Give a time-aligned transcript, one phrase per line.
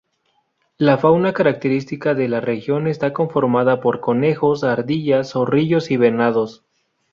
[0.79, 6.65] La fauna característica de la región está conformada por conejos, ardillas, zorrillos y venados.